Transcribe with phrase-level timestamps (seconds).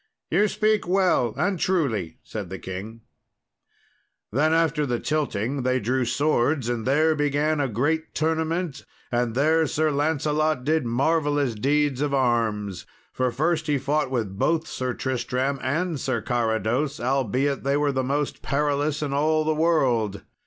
[0.31, 3.01] "You speak well and truly," said the king.
[4.31, 9.67] Then after the tilting, they drew swords, and there began a great tournament, and there
[9.67, 15.59] Sir Lancelot did marvellous deeds of arms, for first he fought with both Sir Tristram
[15.61, 20.23] and Sir Carados, albeit they were the most perilous in all the world.